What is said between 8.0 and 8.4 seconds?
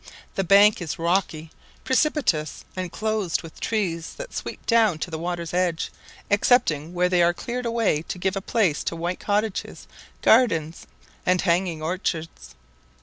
to give